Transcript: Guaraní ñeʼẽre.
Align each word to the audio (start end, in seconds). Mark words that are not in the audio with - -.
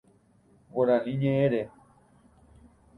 Guaraní 0.73 1.13
ñeʼẽre. 1.21 1.61